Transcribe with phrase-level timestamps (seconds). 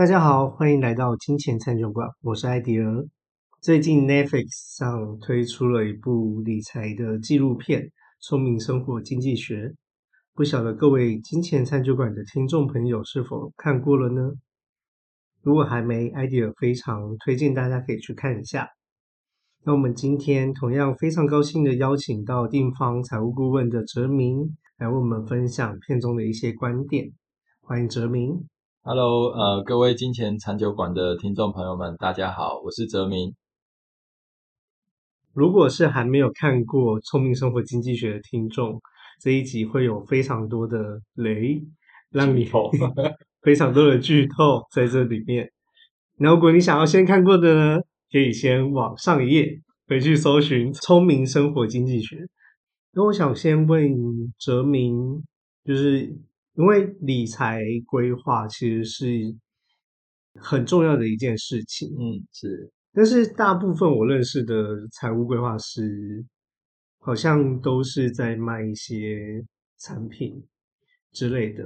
[0.00, 3.04] 大家好，欢迎来到金钱餐酒馆，我是艾迪尔。
[3.60, 7.82] 最近 Netflix 上推出了一部理财的纪录片
[8.18, 9.68] 《聪明生活经济学》，
[10.32, 14.32] 不晓得各位金钱餐酒馆的听众朋友是否看过了呢？
[15.42, 18.66] 如果还没，艾迪尔非常推荐大家可以去看一下。
[19.64, 27.10] 那我们今天同样非常高兴的邀请到定方财务顾问的哲明来为我们分享片中的一些观点，
[27.60, 28.48] 欢迎哲明。
[28.82, 33.34] Hello，呃，各位金钱餐酒馆的听众朋友们，大家好，我是哲明。
[35.34, 38.80] 如果是还没有看过《聪明生活经济学》的听众，
[39.20, 41.62] 这一集会有非常多的雷，
[42.10, 42.48] 让你
[43.42, 45.52] 非常多的剧透在这里面。
[46.16, 52.16] 那如果你想要先看过的呢，可以先往上一页回去搜寻《聪明生活经济学》。
[52.92, 53.92] 那我想先问
[54.38, 55.22] 哲明，
[55.66, 56.16] 就是
[56.60, 59.34] 因为理财规划其实是
[60.34, 64.54] 很重要的一件事情，嗯，是，但是大部分我认识的
[64.92, 66.22] 财务规划师，
[66.98, 69.42] 好像都是在卖一些
[69.78, 70.44] 产品
[71.12, 71.64] 之类的。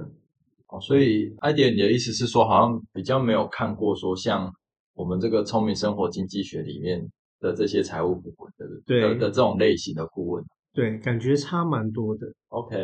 [0.68, 4.48] 哦，所以艾迪，你的意思是说，好像比较没有看过说像
[4.94, 7.04] 我们这个聪明生活经济学里面
[7.40, 10.44] 的这些财务顾问的对的的这种类型的顾问。
[10.72, 12.28] 对，感觉差蛮多的。
[12.50, 12.76] OK，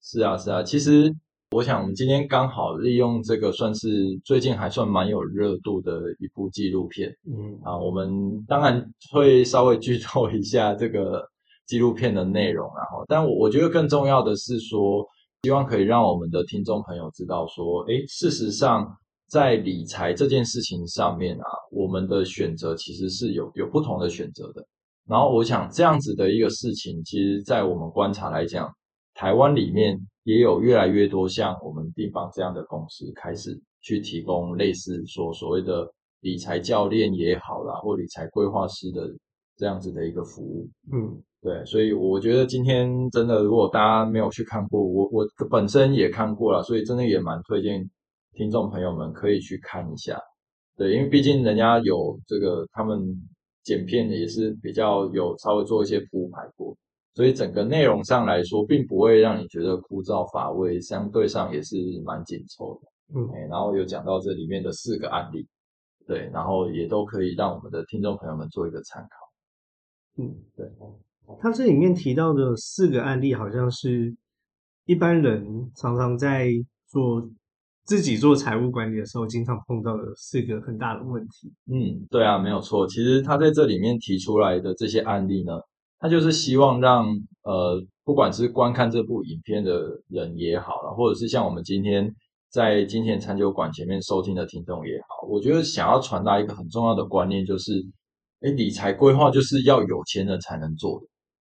[0.00, 0.62] 是啊，是啊。
[0.62, 1.14] 其实
[1.50, 3.88] 我想，我们今天刚好利用这个算是
[4.22, 11.26] 最近还算蛮有热度的一部纪录片嗯，啊，我们当然会稍微剧透一下这个
[11.66, 15.02] 纪录片的内容，然后，但我我觉得更重要的是说，
[15.42, 18.86] 希望可以让我们的听众朋友知道说，诶，事实上
[19.30, 24.62] 在理财这件事情上面啊，我们的选择其实是有有不同的选择的。
[25.08, 28.70] 然后我想这样子的一个事情，其实在我们观察来讲，
[29.18, 39.12] 台湾里面也有越来越多像我们地方这样的公司开始去提供类似说所谓的理财教练也好啦，或理财规划师的
[39.56, 40.68] 这样子的一个服务。
[40.92, 47.84] 嗯，对，所以我觉得今天真的，如果大家没有去看过，我我本身也看过了，所以真的也蛮推荐
[48.34, 50.16] 听众朋友们可以去看一下。
[50.76, 53.00] 对，因为毕竟人家有这个，他们
[53.64, 56.76] 剪片也是比较有稍微做一些铺排过，
[57.18, 61.74] 所以整个内容上来说，并不会让你觉得枯燥乏味，相对上也是
[62.04, 63.18] 蛮紧凑的。
[63.18, 65.44] 嗯哎，然后有讲到这里面的四个案例，
[66.06, 70.22] 对，然后也都可以让我们的听众朋友们做一个参考。
[70.22, 70.70] 嗯，对。
[71.40, 74.14] 他这里面提到的四个案例，好像是
[74.86, 76.52] 一般人常常在
[76.86, 77.28] 做
[77.82, 81.52] 自己做财务管理的时候，经常碰到的四个很大的问题。
[81.66, 82.86] 嗯，对啊，没有错。
[82.86, 85.58] 其实他在这里面提出来的这些案例呢，
[85.98, 87.06] 他就是希望让
[87.42, 92.14] 呃，不管是观看这部影片的人也好了，或者是像我们今天
[92.50, 97.72] 在金钱餐酒馆前面收听的听众也好，我觉得想要传达一个很重要的观念，就是，
[98.40, 101.06] 哎，理财规划就是要有钱人才能做的。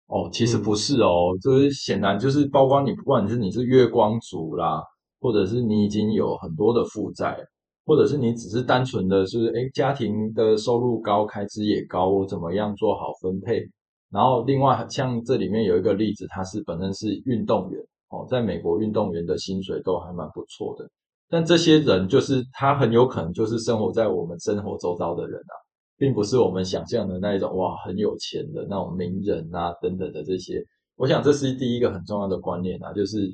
[0.08, 4.84] 哦，其实不是哦，就是显然就是包括你，不管是你是月光族啦，
[5.20, 7.38] 或者是你已经有很多的负债，
[7.86, 13.64] 或者是你只是单纯的是，哎，家庭的收入高，开支也高，我怎么样做好分配？
[14.14, 20.88] 然后另外像这里面有一个例子，他是本身是运动员哦，在美国运动员的薪水都还蛮不错的，
[21.28, 25.56] 但这些人就是他很有可能就是生活在我们生活周遭的人啊，
[25.98, 30.64] 并不是我们想象的那一种哇很有钱的那种名人啊等等的这些。
[30.96, 33.28] 我想这是第一个很重要的观念啊，就是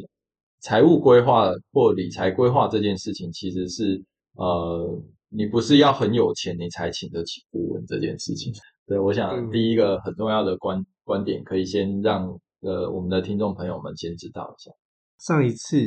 [0.61, 4.01] 财务规划或理财规划这件事情，其实是
[4.35, 4.97] 呃，
[5.27, 8.53] 你不是要很有钱你才请得起顾问这件事情。
[8.89, 12.27] 对，我想嗯第一个很重要的观观点，可以先让
[12.61, 14.71] 呃我们的听众朋友们先知道一下。
[15.19, 15.77] 上一次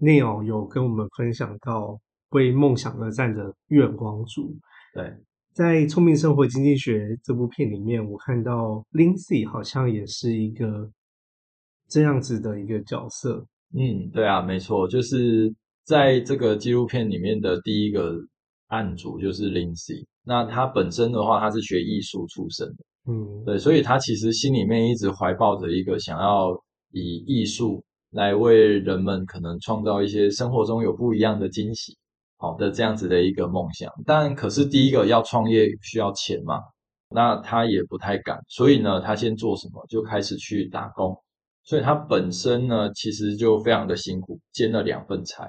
[0.00, 1.98] Neil 有跟我们分享到
[2.30, 4.56] 为梦想而战的月光族，
[4.94, 5.12] 对，
[5.52, 10.88] 在《聪明生活经济学》这部片里面，我看到 Lindsay 好像也是一个
[11.88, 13.44] 这样子的一个角色。
[13.72, 15.52] 嗯，对啊，没错，就是
[15.82, 18.14] 在这个纪录片里面的第一个
[18.68, 20.04] 案主就是 Lindsay。
[20.24, 26.50] 那他本身的话，他是学艺术出身的，嗯，对，所以他其实心里面一直怀抱着一个想要
[26.92, 31.96] 以艺术来为人们可能创造一些生活中有不一样的惊喜，
[32.38, 33.92] 好的这样子的一个梦想。
[34.06, 36.60] 但可是第一个要创业需要钱嘛，
[37.10, 41.14] 那他也不太敢，所以呢，他先做什么就开始去打工。
[41.66, 45.48] 所以他本身呢，其实就非常的辛苦，兼了两份差。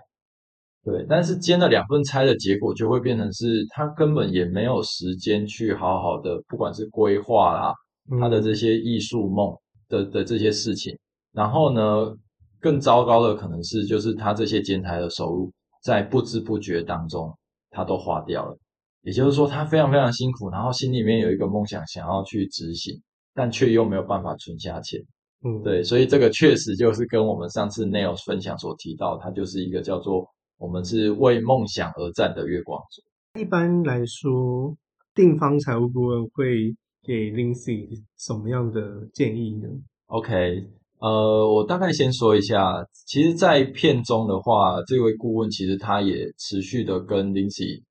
[0.86, 7.74] 对，但是兼了两份差的结果就会变成是他根本也没有时间去好好的，不管是规划啦，
[8.22, 9.52] 他的这些艺术梦
[9.90, 10.96] 的的这些事情。
[11.34, 12.16] 然后呢，
[12.62, 15.52] 更糟糕的可能是就是他这些兼差的收入，
[15.84, 17.36] 在不知不觉当中，
[17.72, 18.56] 他都花掉了。
[19.02, 23.02] 也就是说，他非常非常辛苦，然后心里面有一个梦想想要去执行，
[23.34, 25.02] 但却又没有办法存下钱。
[25.44, 33.02] 嗯，对，所以这个确实就是跟我们上次 Neil 分享所提到，它就是一个叫做我们是为梦想而战的月光族。
[33.40, 34.75] 一般来说，
[35.13, 39.68] 定方财务顾问会给 Lindsay 什么样的建议呢
[40.07, 40.68] ？OK，
[41.00, 47.84] 呃，我大概先说一下，其实，在片中的话，这位顾问其实他也持续的跟 Lindsay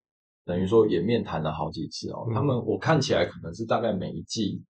[0.47, 2.27] 等于说也面谈了好几次哦。
[2.29, 4.63] 嗯他们我看起来可能是大概每一季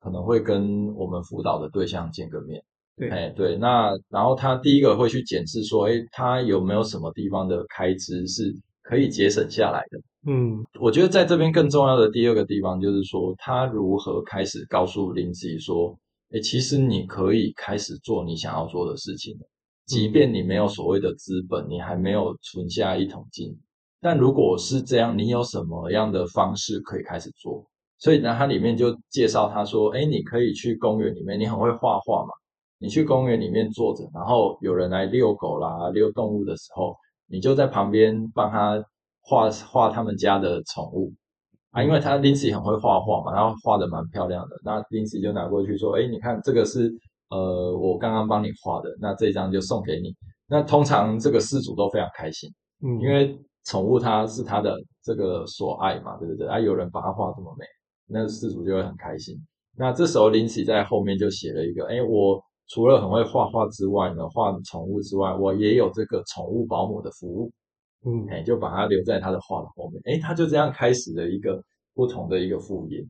[0.00, 2.62] 可能会跟我们辅导的对象见个面。
[3.00, 9.98] 对，哎，对，那然后他第一个会去检视说，哎，他有没有什么地方的开支是可以节省下来的。
[10.30, 10.62] 嗯。
[10.78, 15.98] 我觉得在这边更重要的第二个地方就是说，他如何开始告诉林子怡说，
[16.32, 19.48] 哎，其实你可以开始做你想要做的事情了，
[19.86, 23.58] 即便你没有所谓的资本，你还没有存下一桶金，
[24.00, 27.66] 但如果是这样，你有什么样的方式可以开始做？
[27.98, 32.32] 所以呢，它里面就介绍他说，哎，你可以去公园里面，你很会画画嘛，
[32.80, 36.96] 你去公园里面坐着，然后有人来遛狗啦、遛动物的时候，
[37.28, 38.82] 你就在旁边帮他
[39.20, 41.12] 画画他们家的宠物
[41.72, 46.90] 啊，因为他 Lindsay 很会画画嘛，然后画的蛮漂亮的，那 Lindsay 就拿过去说，哎，你看这个是
[47.28, 50.12] 呃我刚刚帮你画的，那这张就送给你。
[50.48, 52.50] 那通常这个事主都非常开心，
[52.82, 54.74] 嗯，因为宠物它是他的
[55.04, 56.48] 这个所爱嘛，对不对？
[56.48, 57.64] 啊，有人把它画这么美，
[58.08, 59.36] 那事主就会很开心。
[59.76, 67.50] 那这时候林奇在后面就写了一个，哎，我除了很会画画之外呢，画宠物之外，我也有这个宠物保姆的服务，
[68.06, 71.60] 嗯哎，就把它留在他的画的后面，哎，他就这样开始了一个
[71.94, 73.04] 不同的一个副业。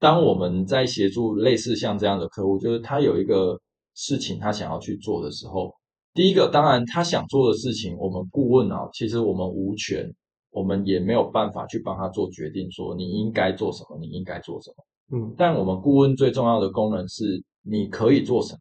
[0.00, 3.56] 当我们在协助类似像这样的客户，就是他有一个
[3.94, 5.72] 事情他想要去做的时候，
[6.12, 10.12] 第一个当然他想做的事情，我们顾问啊，其实我们无权，
[10.50, 14.76] 我们也没有办法去帮他做决定，说你应该做什么，你应该做什么。
[15.16, 18.60] 嗯但我们顾问最重要的功能是你可以做什么。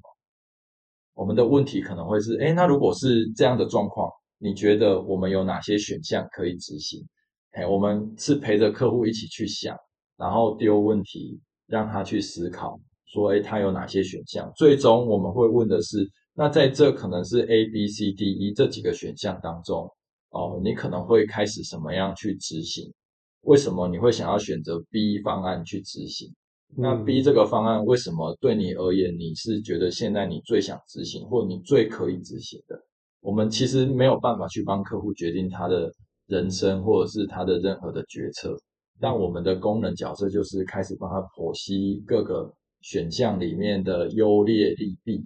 [1.13, 7.05] 我们的问题可能会是，哎，那如果是这样的状况，你觉得我们有哪些选项可以执行？
[7.51, 9.77] 哎，我们是陪着客户一起去想，
[10.17, 14.51] 然后丢问题，让他去思考，说，哎，他有哪些选项？
[14.55, 19.87] 最终我们会问的是，那在这可能是 A、B、C、D、E 这几个选项当中，
[20.31, 22.91] 哦，你可能会开始什么样去执行？
[23.41, 26.33] 为什么你会想要选择 B 方案去执行？
[26.75, 32.79] 那嗯 B 这个方案为什么对你而言，你是觉得现在你最想执行，或你最可以执行的？
[33.21, 35.91] 我们其实没有办法去帮客户决定他的
[36.27, 38.55] 人生，或者是他的任何的决策。
[38.99, 45.23] 但我们的功能角色就是开始帮他剖析各个选项里面的优劣利弊，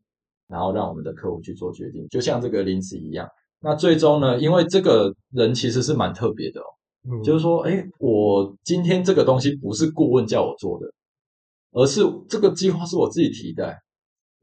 [0.47, 2.07] 然后让我们的客户去做决定。
[2.09, 3.27] 就像这个林子一样，
[3.59, 6.65] 那最终呢，因为这个人其实是蛮特别的哦，
[7.11, 10.87] 嗯就是说，哎，我今天这个东西不是顾问叫我做的，
[11.77, 13.71] 而是这个计划是我自己提的。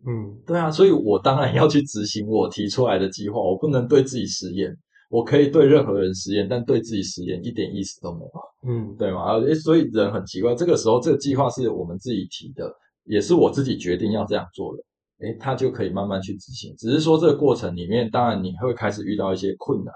[0.07, 4.71] 嗯对啊，所以我当然要去执行我提出来的计划，我不能对自己实验。
[5.11, 9.35] 我可以对任何人实验，但对自己实验一点意思都没有，嗯对吗？
[9.47, 12.71] 诶所以人很奇怪，这个时候这个计划是我们自己提的，
[13.05, 14.83] 也是我自己决定要这样做的，
[15.27, 16.75] 诶，他就可以慢慢去执行。
[16.77, 19.95] 只是说这个过程里面，当然你会开始遇到一些困难，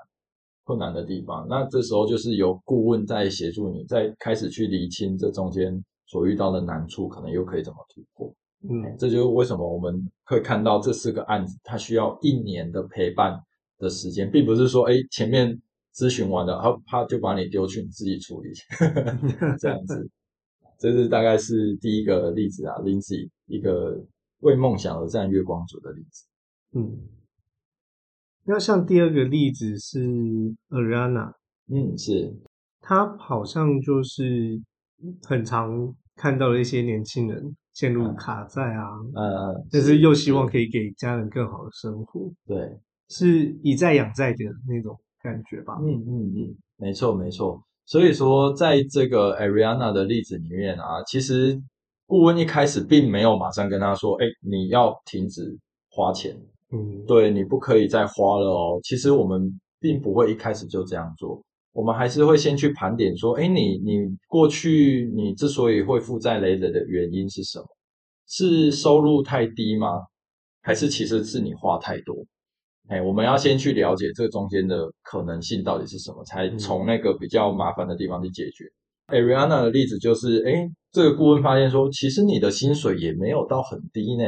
[0.64, 1.47] 困难的地方。
[1.49, 5.73] 那这时候就是由顾问在协助你，在开始去厘清这中间
[6.09, 8.35] 所遇到的难处，可能又可以怎么突破。
[8.69, 13.38] 嗯这就是为什么我们会看到这四个案子，它需要一年的陪伴
[13.79, 15.57] 的时间，并不是说，哎，前面
[15.95, 18.50] 咨询完了，然后他就把你丢去你自己处理，
[19.61, 20.11] 这样子。
[20.77, 24.05] 这是大概是第一个例子啊，Lindsay 一个
[24.41, 26.27] 为梦想而战月光族的例子。
[26.73, 26.99] 嗯。
[28.45, 29.99] 那像第二个例子是
[30.71, 31.33] Ariana，
[31.69, 32.35] 嗯，是，
[32.81, 34.62] 他好像就是
[35.23, 42.76] 很常看到的一些年轻人陷入卡债啊，呃，但是又希望可以给家人更好的生活，对，
[43.09, 45.78] 是以债养债的那种感觉吧？
[45.81, 47.62] 嗯嗯嗯，没错没错。
[47.87, 51.59] 所以说，在这个 Ariana 的例子里面啊，其实
[52.07, 55.57] 顾问一开始并没有马上跟他说，哎，你要停止
[55.90, 56.37] 花钱，
[56.71, 58.81] 嗯，对你不可以再花了哦。
[58.83, 61.43] 其实我们并不会一开始就这样做，
[61.78, 67.66] 我们还是会先去盘点说，哎，你你过去你之所以会负债累累的原因是什么？
[68.26, 69.87] 是收入太低吗？
[70.61, 72.16] 还是其实是你花太多？
[72.88, 78.64] 哎，我们要先去了解这中间的可能性到底是什么，才从那个比较麻烦的地方去解决。
[79.06, 84.25] Ariana 的例子就是，哎，这个顾问发现说，其实你的薪水也没有到很低呢。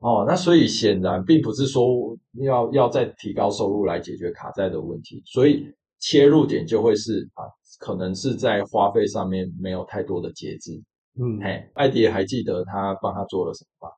[0.00, 5.64] 哦，那所以显然并不是说要要再提高收入来解决卡债的问题，所以
[6.02, 7.46] 切入点就会是啊，
[7.78, 10.72] 可能是在花费上面没有太多的节制。
[11.18, 13.94] 嗯，嘿，艾迪还记得他帮他做了什么吗？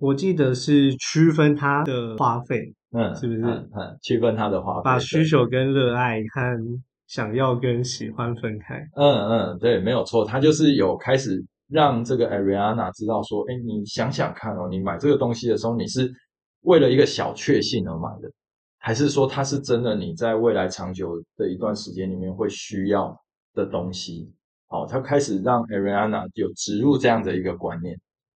[0.00, 6.58] 我记得是区分他的花费，嗯，是不是嗯嗯，区分他的花费，把需求跟热爱和
[7.06, 8.76] 想要跟喜欢分开。
[8.96, 16.12] 嗯嗯，对，没有错，他就是有开始让这个 Ariana 知道说，哎，你想想看哦，你买这个东西的时候，你是
[16.62, 18.28] 为了一个小确幸而买的，
[18.84, 23.18] 还是说它是真的你在未来长久的一段时间里面会需要
[23.54, 24.30] 的东西？
[24.66, 27.94] 好，他开始让 Ariana 有植入这样的一个观念。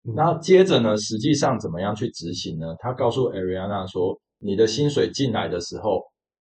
[0.08, 2.74] 嗯那接着呢，实际上怎么样去执行呢？
[2.80, 6.02] 他告诉 Ariana 说，你的薪水进来的时候，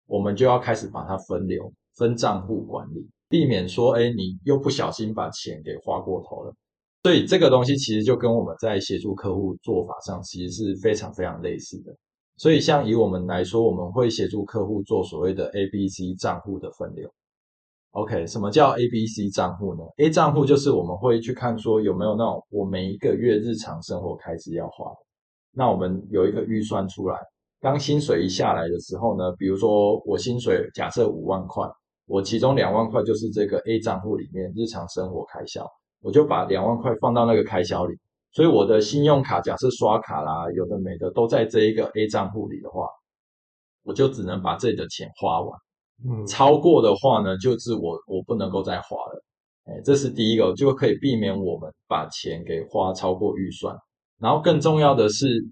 [0.06, 6.54] 我们就要开始把它分流、分账户管理，避免说，哎，你又不小心把钱给花过头了。
[7.02, 11.92] 所以这个东西其实就跟我们在协助客户做法上其实是非常非常类似的。
[12.38, 17.10] 所以像以我们来说，我们会协助客户做所谓的 A、B、C 账户的分流。
[17.90, 24.98] OK，什么叫 A、B、C 账户呢？A 账户就是我们会去看说有没有那种我每一个月日常生活开支要花的，
[25.52, 27.18] 那我们有一个预算出来。
[27.60, 31.66] 当薪水一下来的时候呢，比如说我薪水假设五万块，
[32.06, 35.66] 我其中两万块就是这个 A 账户里面日常生活开销，
[36.00, 37.98] 我就把两万块放到那个开销里。
[38.38, 42.86] 所以我的信用卡假设刷卡啦，有的没的都在这一个 A 账户里的话，
[43.82, 45.58] 我就只能把这里的钱花完。
[46.08, 49.24] 嗯，超过的话呢，就是我我不能够再花了，
[49.64, 53.76] 哎，这是第一个，就可以避免我们把钱给花超过预算。
[54.20, 55.44] 然后更重要的是，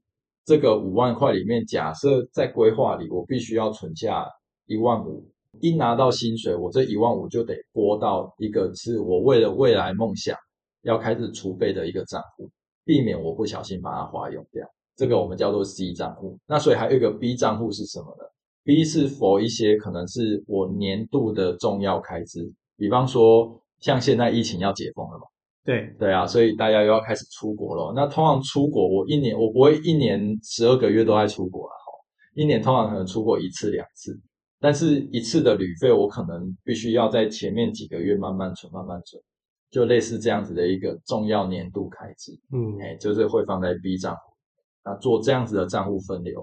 [0.45, 4.25] 这个五万块里面，假设在规划里我必须要存下
[4.67, 5.29] 一万五，
[5.61, 10.39] 一拿到薪水，我这一万五就得拨到一个是我为了未来梦想
[10.83, 12.49] 要开始储备的一个账户，
[12.87, 14.67] 避免我不小心把它花用掉。
[14.97, 16.39] 这个我们叫做 C 账户。
[16.47, 18.25] 那所以还有一个 B 账户是什么呢
[18.65, 25.25] ？B 是否一些可能是我年度的重要开支，比方说像现在疫情要解封了嘛，
[25.65, 27.93] 对，对啊，所以大家又要开始出国了。
[27.95, 31.93] 那通常出国，我一年我不会一年十二个月都在出国了哈，
[32.35, 34.19] 一年通常可能出国一次两次，
[34.59, 39.23] 但是一次的旅费我可能必须要在前面几个月慢慢存慢慢存，
[39.77, 42.33] 就类似这样子的一个重要年度开支。
[42.51, 44.33] 嗯，哎，就是会放在 B 账户，
[44.83, 46.43] 那做这样子的账户分流。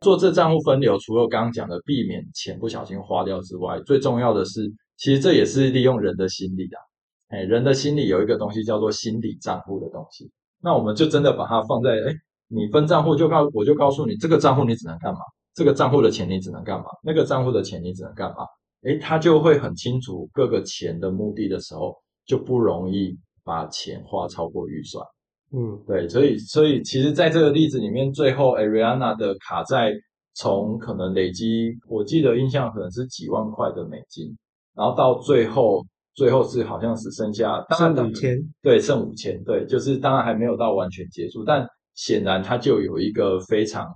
[0.00, 6.82] 做这账户分流，除了刚刚讲的避免钱不小心花掉之外，最重要的是，其实这也是利用人的心理啊。
[7.28, 10.28] 哎，人的心理有一个东西叫做心理账户的东西，
[10.60, 12.12] 那我们就真的把它放在，哎，
[12.48, 15.20] 你分账户就告，我就告诉你，这个账户你只能干嘛，
[15.54, 18.38] 这个账户的钱你只能干嘛，那个账户的钱你只能干嘛，
[18.82, 21.96] 哎，他就会很清楚各个钱的目的的时候，
[22.28, 25.04] 就不容易把钱花超过预算。
[25.50, 29.90] 嗯，对，所以所以其实在这个例子里面，最后 Ariana 的卡债
[30.34, 34.36] 从可能累积，我记得印象可能是几万块的美金，
[34.74, 35.82] 然后到最后
[36.14, 43.86] 最后是好像只剩下当然剩五千，对，剩五千，对，就是当然还没有到完全结束，但显然它就有一个非常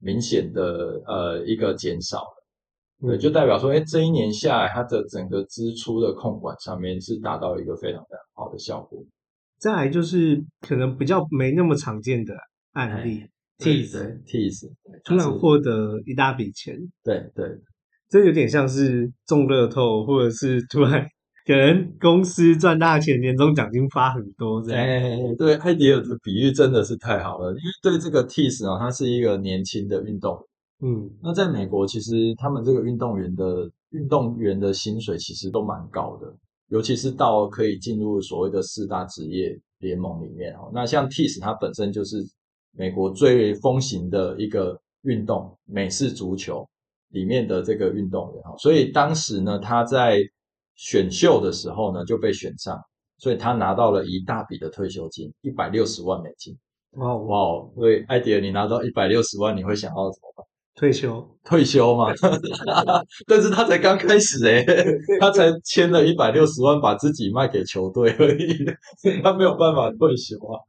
[0.00, 2.37] 明显的呃一个减少了，
[3.00, 9.04] 对，嗯就代表说，哎，这一年下来，它的整个支出的控管上面是达到一个非常非常好的效果。
[9.58, 12.32] 再来就是可能比较没那么常见的
[12.74, 13.24] 案例
[13.58, 14.70] ，tease tease
[15.04, 17.58] 突然获得一大笔钱，对对
[18.08, 21.04] 这有点像是中乐透，或者是突然
[21.44, 24.80] 可能公司赚大钱，年终奖金发很多这样。
[24.80, 30.47] 哎，对，艾迪尔的比喻真的是太好了，因为对这个 Tees 啊，他是一个年轻的运动员。
[30.80, 36.32] 嗯那在美国，其实他们这个运动员的运动员的薪水其实都蛮高的，
[36.68, 40.70] 尤其是到可以进入所谓的四大职业联盟里面哦。
[40.72, 42.18] 那像 Tees 它本身就是
[42.72, 46.64] 美国最风行的一个运动，美式足球
[47.08, 50.20] 里面的这个运动员哦，所以当时呢，他在
[50.76, 52.78] 选秀的时候呢就被选上，
[53.16, 56.56] 所以他拿到了一大笔的退休金，一百六十万美金。
[56.92, 57.70] 哇哦，哇哦！
[57.74, 60.46] 所以艾迪尔，你拿到一百六十万，你会想要怎么办？
[60.78, 62.06] 退休，退休嘛，
[63.26, 64.64] 但是他才刚开始诶、
[65.20, 68.64] 他才签了一百六十万，把自己卖给球队而已，
[69.24, 70.60] 他没有办法退休啊。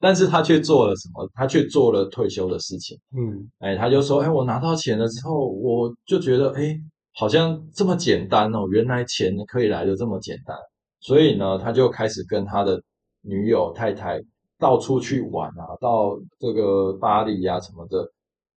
[0.00, 1.30] 但是他却做了什么？
[1.32, 2.98] 他却做了退休的事情。
[3.16, 6.76] 嗯哎，他就说，哎，我拿到钱了之后，我就觉得，哎，
[7.14, 10.56] 好像这么简单哦，原来钱可以来的这么简单。
[10.98, 12.82] 所以呢，他就开始跟他的
[13.20, 14.20] 女友、太太
[14.58, 18.04] 到处去玩啊，到这个巴黎啊、什么的，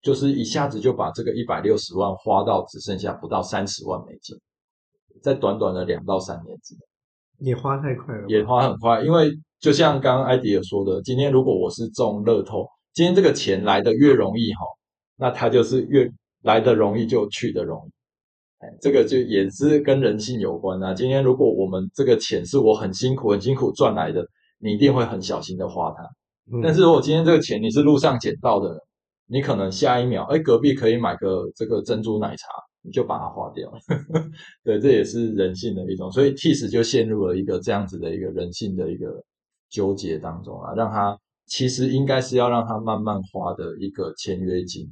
[0.05, 4.38] 就是一下子就把这个一百六十万花到只剩下不到三十万美金，
[5.24, 6.79] 在短短的两到三年之内。
[7.39, 14.59] 也花太快了，也花很快，因为就像刚刚艾迪尔说的，今天如果我是中乐透，今天这个钱来的越容易哈，
[15.17, 16.07] 那它就是越
[16.43, 17.89] 来的容易就去的容易。
[18.63, 20.93] 哎，这个就也是跟人性有关啊。
[20.93, 24.24] 今天如果我们这个钱是我很辛苦、很辛苦赚来的，
[24.59, 26.07] 你一定会很小心的花它。
[26.62, 28.79] 但是如果今天这个钱你是路上捡到的，
[29.27, 32.48] 你可能下一秒，哎，隔壁可以买个这个珍珠奶茶，
[32.84, 33.79] 你就把它花掉了。
[34.63, 39.24] 对，这也是人性的一种，所以 Tiss 就陷入了一个这样子的一个人性的一个
[39.70, 41.17] 纠结当中啊，让他
[41.48, 44.88] 其实应该是要让他慢慢花的一个签约金，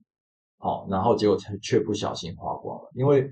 [0.57, 3.31] 好，然后结果却却不小心花光了，因为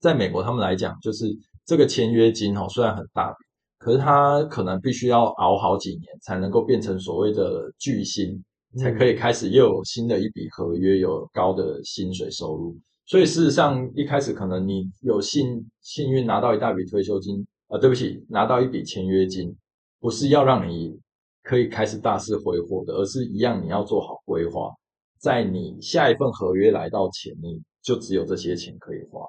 [0.00, 1.26] 在美国他们来讲，就是
[1.66, 3.34] 这个签约金哦，虽然很大，
[3.78, 8.40] 可是他可能必须要熬好几年才能够变成所谓的巨星。
[8.78, 12.76] 才可以开始又有新的一笔合约，有高的薪水收入。
[13.04, 19.54] 所以事实上，一开始可能你有幸幸运拿到一大笔退休金，啊，对不起，拿到一笔签约金，
[20.00, 20.98] 不是要让你
[21.42, 24.70] 可以开始大肆挥霍的，而是一样你要做好规划，
[25.18, 29.26] 在你下一份合约来到前，你就只有这些钱可以花。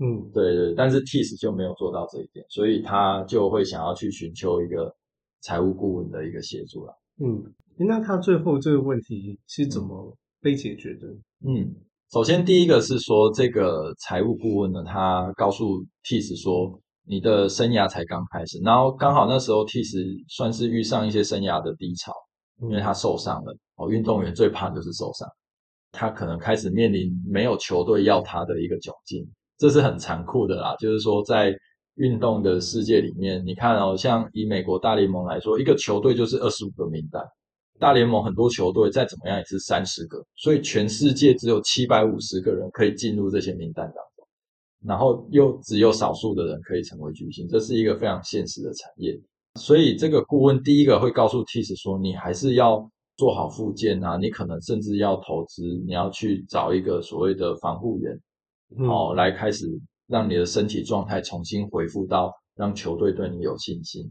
[0.00, 0.74] 嗯，对对。
[0.74, 4.94] 但是 Tiss 就没有做到这一点，所以他就会想要去寻求一个
[5.40, 6.98] 财务顾问的一个协助了。
[7.20, 7.42] 嗯。
[7.76, 11.06] 那他最后这个问题是怎么被解决的？
[11.46, 11.74] 嗯，
[12.12, 19.96] 首先第一个是说，这个财务顾问呢，他告诉 Tiss 说，你的生涯才刚开始，然后刚好那时候 Tiss
[20.28, 22.12] 算是遇上一些生涯的低潮，
[22.60, 23.56] 因为他受伤了。
[23.76, 25.26] 哦，运动员最怕就是受伤，
[25.90, 29.26] 他可能开始面临没有球队要他的一个窘境，
[29.58, 30.76] 这是很残酷的啦。
[30.78, 31.52] 就是说，在
[31.96, 37.22] 运动的世界里面，你看哦，像以美国大联盟来说，一个球队就是二十五个名单。
[37.82, 44.24] 大联盟很多球队再怎么样也是三十个，所以全世界只有七百五十个人可以进入这些名单当中，
[44.86, 49.20] 然后又只有少数的人可以成为巨星，这是一个非常现实的产业。
[49.58, 58.16] 所以这个顾问第一个会告诉 Tiss 说，你还是要做好复健啊，你可能甚至要投资，你要去找一个所谓的防护员，
[58.86, 59.66] 好来开始
[60.06, 64.08] 让你的身体状态重新恢复到让球队对你有信心。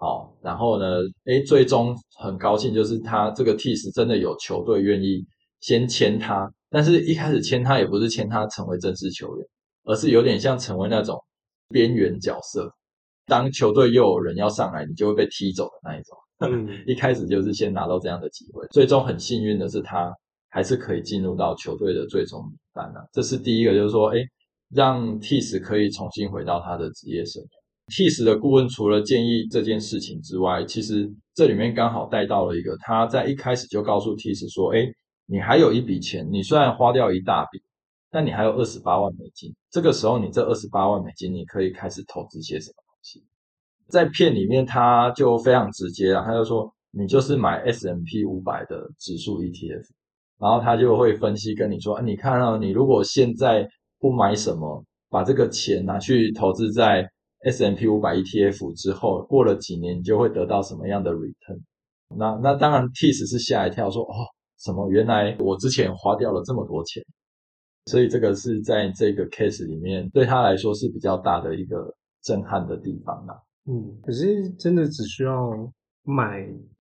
[0.00, 0.86] 好，然后呢？
[1.26, 5.22] 诶，最终很高兴，就是他这个 Tiss 真的有球队愿意
[5.60, 9.46] 先签他，但是一开始签他也不是签他成为正式球员，
[9.84, 11.22] 而是有点像成为那种
[11.68, 12.72] 边缘角色。
[13.26, 16.16] 当球队又有人要上来，你就会被踢走的那一种。
[16.38, 20.10] 嗯， 一开始就是先拿到这样的机会，最终很幸运的是他
[20.48, 23.04] 还是可以进入到球队的最终名单啊。
[23.12, 24.16] 这是第一个，就是说，哎，
[24.70, 27.59] 让 Tiss 可以重新回到他的职业生涯。
[27.90, 34.86] TIS 的顾问除了建议这件事情之外，其实这里面刚好带到了一个，他在一开始就告诉 TIS 说：“哎，
[35.26, 37.60] 你还有一笔钱，你虽然花掉一大笔，
[38.10, 39.52] 但你还有二十八万美金。
[39.70, 43.24] 这个时候，你这二十八万美金，你可以开始投资些什么东西？”
[43.90, 49.84] 在片里面，他就非常直接了，他就说：“你就是买 S M P 五百的指数 ETF。”
[50.38, 57.06] 然后他就会分析跟你说：“你看啊，你如果现在不买什么，把这个钱拿去投资在。”
[57.42, 61.60] S M P 五百 E T F 之后，过了几年，你就会得到什么样的 return？
[62.14, 64.14] 那那当然，Tiss 是吓一跳，说哦，
[64.58, 64.90] 什么？
[64.90, 67.02] 原来我之前花掉了这么多钱，
[67.86, 73.40] 所以这个是在这个 case 里面对他来说是比较大的一个震撼的地方啦。
[73.66, 75.50] 嗯，可是真的只需要
[76.02, 76.46] 买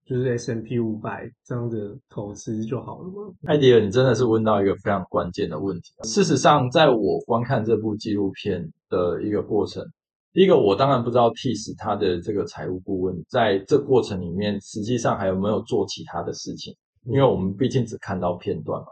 [0.06, 3.34] 就是 S M P 五百这样的投资就好了吗？
[3.46, 5.94] 艾迪尔，你真的是问到一个非常关键的问题。
[6.04, 9.86] 事实上，在我观看这部纪录片的一个过程。
[10.32, 16.72] 第一个，我当然不知道 Tiss 他的这个财务顾问在这过程里面，实际上还有没有做其他的事情，
[17.06, 18.88] 因为我们毕竟只看到片段嘛。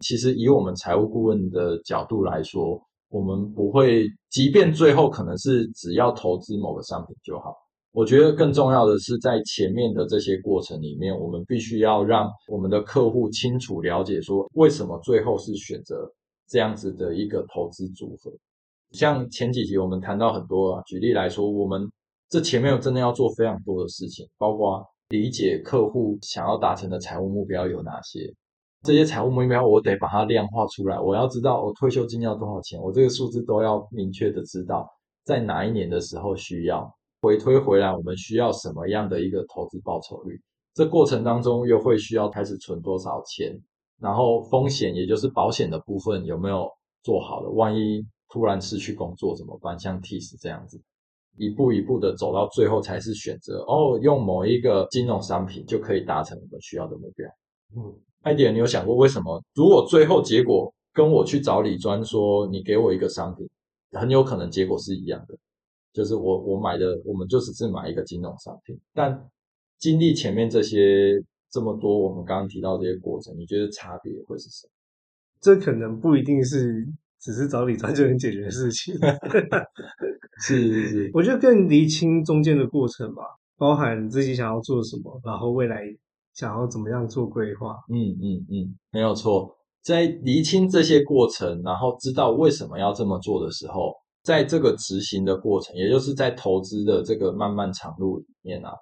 [0.00, 7.54] 其实以我们财务顾问的角度来说，我们不会，即便最后可能是只要投资某个商品就好。
[7.92, 16.10] 我觉得更重要的是，在前面的这些过程里面，我们必须要让我们的客户清楚了解说，为什么最后是选择
[16.48, 18.32] 这样子的一个投资组合。
[18.92, 21.90] 像前几集我们谈到很多啊，举例来说，我们
[22.28, 28.32] 这前面真的要做非常多的事情，包括理解客户想要达成的财务目标有哪些，
[28.82, 34.88] 这些财务目标我得把它量化出来，我要知道我退休金要多少钱，我这个数字都要明确的知道，
[35.24, 36.90] 在哪一年的时候需要
[37.22, 40.40] 回推回来，我们需要什么样的一个投资报酬率，
[40.74, 43.58] 这过程当中又会需要开始存多少钱，
[44.00, 46.68] 然后风险也就是保险的部分有没有
[47.02, 48.06] 做好了，万一。
[48.32, 49.78] 突然失去工作怎么办？
[49.78, 50.80] 像 Tiss 这样子，
[51.36, 57.28] 一步一步的走到最后，才是选择哦，用某一个金融商品就可以达成我们需要的目标。
[57.76, 59.38] 嗯，艾迪，你有想过为什么？
[59.54, 63.46] 如果最后结果跟我去找李专说，你给我一个商品，
[63.90, 65.36] 很有可能结果是一样的，
[65.92, 68.80] 就是我我买的，我们就只是买一个金融商品。
[68.94, 69.28] 但
[69.78, 74.70] 经历前面这些这么多，我们刚刚提到这些过程，你觉得差别会是什么？
[75.38, 76.88] 这可能不一定是。
[77.22, 78.94] 只是找理财就能解决的事情。
[80.40, 83.22] 是 是是， 我觉得更厘清中间的过程吧，
[83.56, 85.82] 包含自己想要做什么，然后未来
[86.34, 87.76] 想要怎么样做规划。
[87.88, 89.56] 嗯嗯嗯，没有错。
[89.82, 98.72] 在厘清这些过程，然后知道为什么要这么做的时候，在这个执行的过程，也就是在投资的这个漫漫长路里面啊，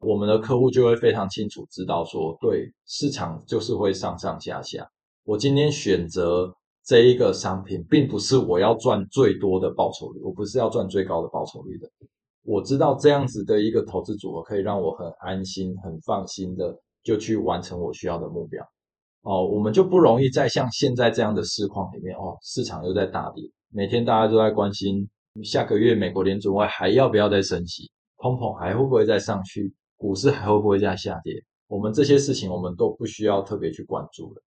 [0.00, 4.88] 我们的客户就会非常清楚知道说，对市场就是会上上下下。
[5.24, 6.54] 我今天选择
[6.84, 11.88] 这一个商品，并不是我要赚最多的报酬率，我不是要赚最高的报酬率的。
[12.42, 18.62] 我知道这样子的一个投资组合可以让我很安心、很放心的就去完成我需要的目标。
[19.22, 23.42] 哦，我们就不容易在像现在这样的市况里面哦，市场又在大跌，
[23.72, 25.08] 每天大家都在关心
[25.42, 31.32] 下个月美国联储会还要不要再升息，通膨还会不会再上去，股市还会不会再下跌？
[31.66, 34.42] 我们这些事情我们都不需要特别去关注了。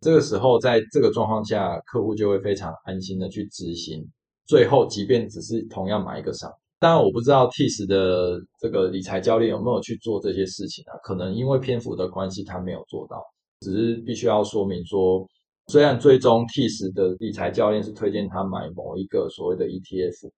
[0.00, 4.06] 这个时候，在这个状况下，客户就会非常安心的去执行。
[4.46, 10.96] 最后，即便只是同样买一个商品，当然我不知道 TIS 的这个理财教练有没有去做这些事情啊？
[11.02, 13.22] 可能因为篇幅的关系，他没有做到。
[13.60, 15.26] 只是必须要说明说，
[15.66, 20.30] 虽然最终 T 十的理财教练是推荐他买某一个所谓的 ETF，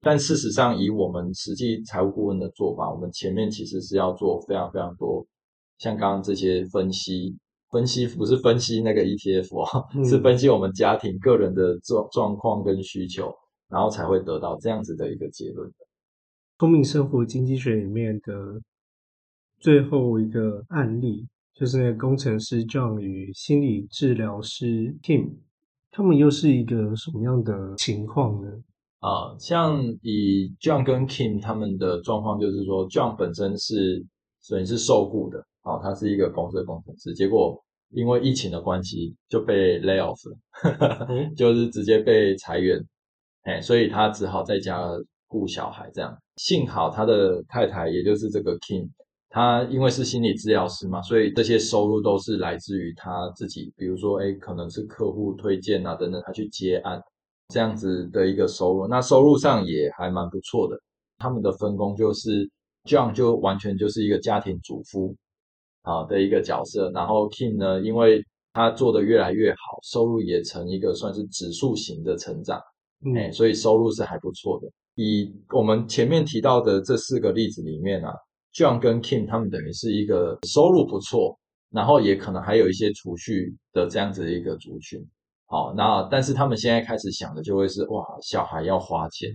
[0.00, 5.26] 但事实上以我们实际财务顾问的做法，我们前面其实是要做非常非常多，
[5.78, 7.36] 像刚刚这些分析，
[7.74, 13.34] 分析不是分析那个 ETF 哦， 是分析我们家庭个人的状状况跟需求，
[13.68, 15.68] 然后才会得到这样子的一个结论。
[16.60, 18.60] 聪明生活经济学里面的
[19.58, 21.26] 最后一个案例。
[21.56, 25.34] 就是那个工程师 John 与心理治疗师 Kim，
[25.92, 28.50] 他们又是一个什么样的情况呢？
[28.98, 34.04] 啊，像以 John 跟 Kim 他们的状况，就是说 John 本身是
[34.40, 42.78] 所以是受雇的，啊，他是一个公司的工程师，结果因为疫情的关系就被 lay off 了， 就是直接被裁员，
[43.42, 44.80] 哎，所以他只好在家
[45.26, 46.16] 顾小孩这样。
[46.36, 48.88] 幸好他的太太，也就是这个 Kim。
[49.30, 57.02] 他因为是心理治疗师嘛，所以这些收入都是来自于他自己，比如说，哎，可能是客户推荐啊等等，他去接案
[57.48, 60.78] 这样子的一个收入，那收入上也还蛮不错的。
[61.18, 62.48] 他们的分工就是
[62.84, 65.16] ，John 就完全就是一个家庭主妇
[65.84, 68.20] 啊的一个角色，然后 King 呢，因为
[68.52, 72.60] 他做的越来越好，收入也成一个算是指数型的成长，
[73.16, 74.68] 哎，所以收入是还不错的。
[74.96, 78.12] 以我们前面提到的这四个例子里面啊。
[78.56, 81.36] John 跟 Kim 他们等于是一个收入不错，
[81.70, 85.04] 然后也可能还有一些储蓄的这样子的一个族群。
[85.46, 89.28] 好，那但是他们现在开始想的就会是哇，小孩要花钱，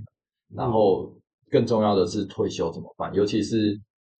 [0.55, 1.13] 然后
[1.51, 3.13] 更重要的是退休怎么办？
[3.13, 3.77] 尤其是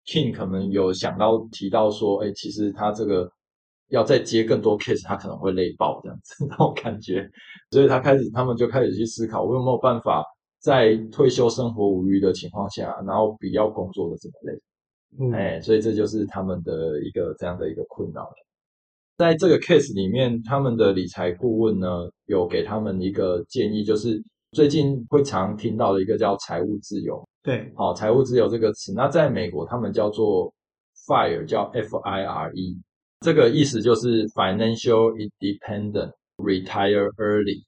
[0.10, 3.32] Kim 可能有想到提到说，哎，其实他这个
[3.90, 7.30] 要再接更多 case，他可能会累爆这样子 那种感觉，
[7.70, 10.26] 所以他开始他们就开始去思考，我有没有办法
[10.60, 15.38] 在退休生活无余的情况下，然后不要工作的这么累。
[15.38, 18.28] 哎，所以这就是他们的一个这样的一个困扰。
[19.16, 24.20] 在这个 case 里面，他们的理财顾问呢，有给他们一个建议，就是
[24.54, 27.24] 最近会常听到的一个叫财务自由。
[27.42, 30.54] 对，好，财务自由这个词，那在美国他们叫做
[31.08, 32.78] FIRE，叫 F I R E，
[33.22, 37.64] 这个意思就是 Financial Independent Retire Early，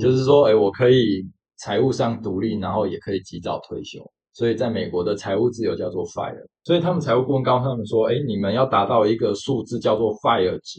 [0.00, 1.26] 就是说，哎，我可以
[1.56, 4.00] 财务上独立，然后也可以及早退休。
[4.34, 10.78] 所以，在美国的财务自由叫做 fire，所以他们财务顾问告诉他们说：“哎，你们要达到一个数字叫做 fire 值，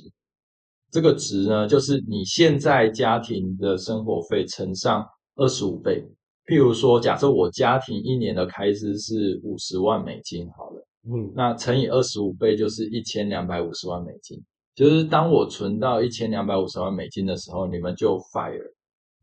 [0.91, 5.03] 这个值呢，就是你现在家庭的生活费乘上
[5.37, 6.07] 二十五倍。
[6.47, 14.41] 譬如说，假设我家庭一年的开支是五十万美金，好了，嗯，那乘以二十五倍就是一千两百五十万美金。
[14.73, 18.71] 就是当我存到一千两百五十万美金的时候，你们就 fire。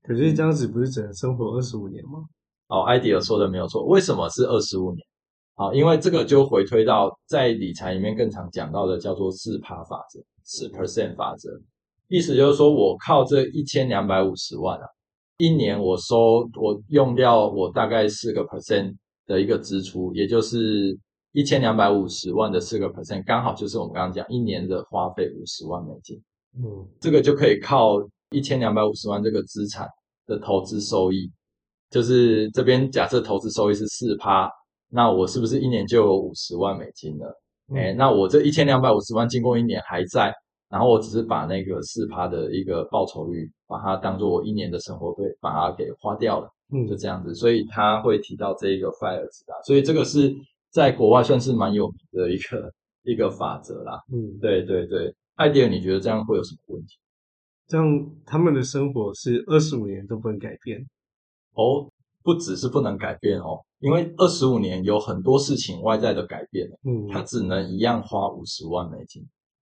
[0.02, 2.24] 可是这样子不是只能生活二十五年吗？”
[2.68, 3.84] 哦，艾迪尔说的没有错。
[3.84, 5.06] 为什么是二十五年？
[5.54, 11.50] 好，因为这个就回推到在理财里面更常讲到的叫做四趴法则，四 percent 法则。
[12.08, 14.86] 意思就是说我靠这一千两百五十万啊，
[15.38, 18.94] 一年我收我用掉我大概四个 percent
[19.26, 20.96] 的一个支出，也就是
[21.32, 26.20] 一千两百五十万的四个 percent，刚好就是我们刚刚讲一年的花费五十万美金。
[26.56, 27.96] 嗯，这个就可以靠
[28.30, 29.88] 一千两百五十万这个资产
[30.26, 31.30] 的投资收益。
[31.90, 34.50] 就是这边假设投资收益是四趴，
[34.88, 37.40] 那我是不是一年就有五十万美金了？
[37.74, 40.32] 哎，那我这一千两百五十万经过一年还在，
[40.74, 47.32] 然后我只是把那个四趴的一个报酬率，把它当做我一年的生活费，把它给花掉了，嗯，就这样子。
[47.32, 50.34] 所以他会提到这一个 fire 值啊，所以这个是
[50.72, 52.72] 在国外算是蛮有名的一个
[53.04, 54.02] 一个法则啦。
[54.12, 56.96] 嗯，对对对，艾迪尔，你觉得这样会有什么问题？
[57.68, 60.84] 这样他们的生活是二十五年都不能改变。
[61.52, 61.88] 哦，
[62.24, 69.24] 不只是不能改变哦，因为二十五年有很多事情外在的改变，嗯，他只能一样花五十万美金。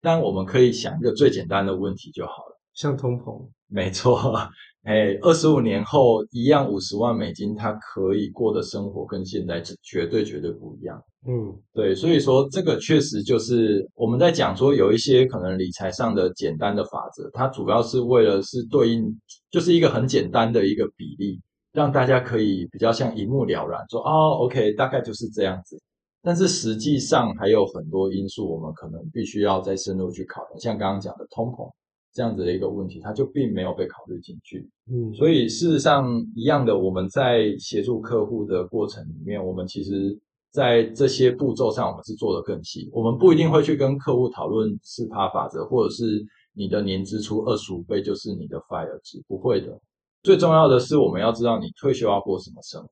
[0.02, 2.58] 但我们可以想一个最简单的问题就好了。
[2.74, 4.18] 像通膨，没错，
[4.84, 11.00] 哎，二十五年后一样五十万美金，他可以过的生活跟现在绝对绝对不一样。
[11.26, 19.04] 嗯，对，所以说这个确实就是我们在讲说有一些可能理财上的简单的法则，它主要是为了是对应，
[19.50, 21.40] 就是一个很简单的一个比例，
[21.72, 25.78] 让大家可以比较像一目了然，说哦，OK，大概就是这样子。
[26.22, 31.70] 但是实际上还有很多因素，我们可能必须要再深入去考量，像刚刚讲的通膨
[32.12, 34.68] 这样子的一个问题，它就并没有被考虑进去。
[34.90, 40.18] 嗯，所以事实上一样的，我们在协助客户的过程里面，我们其实。
[40.52, 42.86] 在这些步骤上，我们是做的更细。
[42.92, 49.80] 我们不一定会去跟客户讨论四趴法则，或者是你的年支出二十五倍就是你的 fire 值，不会的。
[50.22, 52.88] 最重要的是，我们要知道你退休要过什么生活。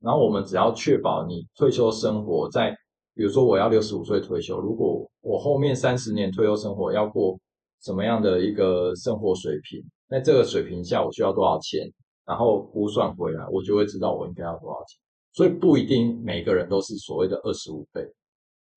[0.00, 2.70] 然后我们只要确保你退休生活在，
[3.14, 7.38] 比如说我要六十五岁退休，如果我后面三十年退休生活要过
[7.82, 11.90] 什么样的一个生活水平，那这个水平下我需要多少钱，
[12.24, 14.98] 然后估算回来，我就会知道我应该要多少钱。
[15.32, 18.02] 所以不一定每个人都是所谓的二十五倍，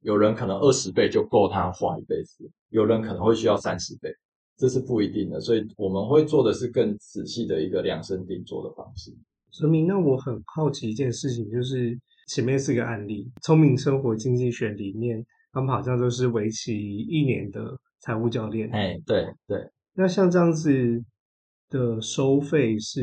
[0.02, 4.10] 有人可能二十倍就够他花一辈子，有人可能会需要三十倍，
[4.58, 5.40] 这是不一定的。
[5.40, 9.12] 所以我们会做的是更仔细的一个量身定做的方式。
[9.52, 18.70] 所以，那我很好奇一件事情，就是前面是个案例，《聪明生活经济学》里面，他们好像都是为期一年的财务教练。
[18.72, 19.70] 哎，对对。
[19.96, 21.04] 那像这样子
[21.70, 23.02] 的收费是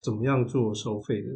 [0.00, 1.28] 怎么样做收费的？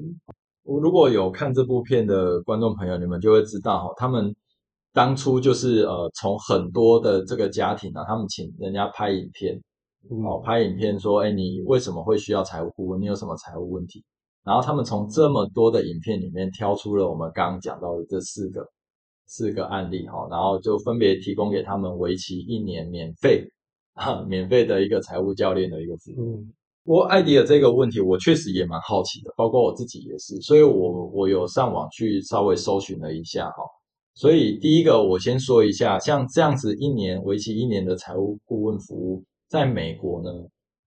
[0.63, 4.35] 我如果有看这部片的观众朋友，你们就会知道哈，他们
[4.93, 9.61] 当初就是呃，从很多的这个家庭啊，他们请人家拍影片，
[10.09, 13.01] 哦，拍影片说，哎，你为什么会需要财务顾问？
[13.01, 14.03] 你有什么财务问题？
[14.45, 18.65] 然后他们从这么多的影片里面挑出了我们刚刚讲到的这四个
[19.27, 23.45] 四个案例哈，然后就分别提供给他们为期一年免费
[23.95, 26.45] 哈，免费的一个财务教练的一个服务。
[26.85, 33.63] 不过艾迪的这个问题，我确实也蛮好奇的，包括我自己也是，所以我我有上网去稍微搜寻了一下哈。
[34.13, 40.31] 所以第一个，我先说一下，像这样子一年为期一年的财务顾问服务，在美国呢，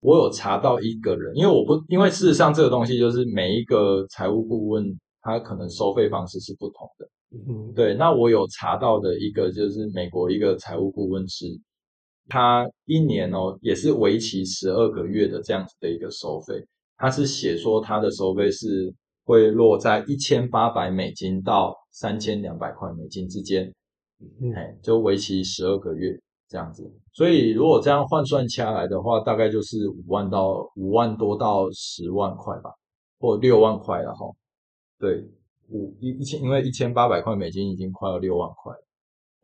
[0.08, 7.10] 我有查到一个人，因为我不，因为事实上这个东西就是每一个财务顾问他可能收费方式是不同的。
[7.34, 11.46] 嗯，对，那我有查到的一个就是美国一个财务顾问师。
[12.30, 16.56] 他一年哦，也是为期十二个月的这样子的一个收费，
[16.96, 18.94] 他是写说他的收费是
[19.26, 23.70] 会落在一千八百美金到三千两百块美金之间，
[24.56, 26.18] 哎，就为期十二个月
[26.48, 26.84] 这样子。
[27.14, 32.72] 所以如果这样换算下来的话，大概就是五万到五万多到十万块吧，
[33.20, 34.26] 或六万块了哈。
[35.00, 35.24] 对，
[35.70, 38.74] 五一一千，因为一千八百块美金已经快要六万块。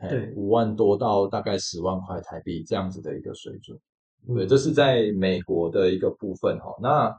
[0.10, 3.78] 对，五万多到大概十万块台币这样子的一个水准，
[4.36, 6.76] 对，这是在美国的一个部分哈。
[6.82, 7.10] 那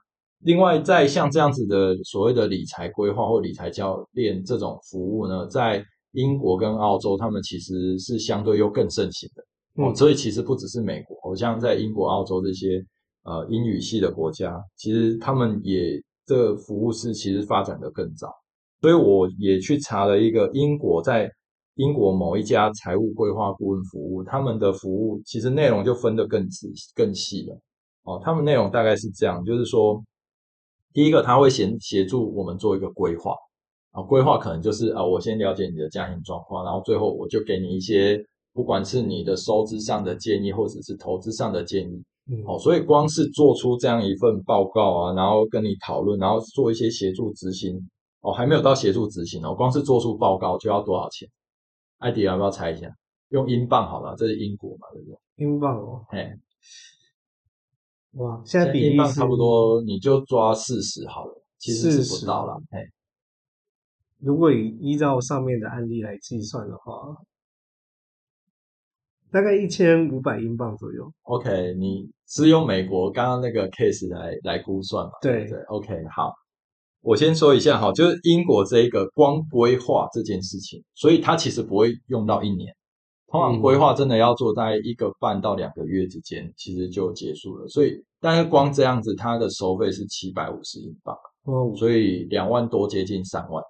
[0.41, 9.43] 另外，在像这样子的所谓的理财规划或理财教练这种服务呢，在英国跟澳洲，他们其实是相对又更盛行的
[9.75, 9.95] 哦。
[9.95, 12.85] 所以其实不只是美国，好像在英国、澳洲这些
[13.25, 18.29] 呃英语系的国家，其实他们也这服务是其实发展的更早。
[18.81, 21.31] 所以我也去查了一个英国在。
[21.77, 27.61] 英国某一家财务规划顾问服务，他们的服务其实内容就分得更仔更细了。
[28.05, 30.01] 哦，他们内容大概是这样，就是说，
[30.93, 33.35] 第一个他会先协助我们做一个规划，
[33.91, 42.03] 啊，规划可能就是啊，我先了解你的家庭状况，然后最后我就给你一些，不管是你的收支上的建议，或者是投资上的建议。
[42.31, 47.77] 嗯，好，所以光是做出这样一份报告啊，然后跟你讨论，然后做一些协助执行，
[48.21, 51.29] 哦，还没有到协助执行哦，光是做出报告就要多少钱？
[51.99, 52.89] 艾迪要不要猜一下？
[53.31, 55.19] 用英镑好了，这是英国嘛，对不对？
[55.45, 56.33] 英镑哦，哎，
[58.13, 62.87] 哇，现在比英镑差不多，你就抓四十好了，其实是不到了，哎。
[64.21, 67.15] 如果以依照上面的案例来计算的话，
[69.35, 71.13] 大概一千五百英镑左右。
[71.25, 75.11] OK，你是用美国刚刚那个 case 来来估算嘛？
[75.21, 76.33] 对对，OK，好。
[77.01, 82.73] 我先说一下哈，就是英国这一个光规划这件事情，所以它其实不会用到一年，
[83.27, 87.67] 通常规划真的要做在一个半到两个月之间，其实就结束了。
[87.67, 93.61] 所以，但是光这样子，它的收费是七百五十英镑，哦，所以两万多，接近三万。